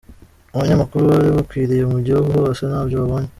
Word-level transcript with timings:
Abanyamakuru 0.55 1.03
bari 1.11 1.29
bakwiriye 1.37 1.83
mu 1.91 1.99
gihugu 2.05 2.29
hose 2.37 2.61
ntabyo 2.65 2.95
babonye 3.01 3.29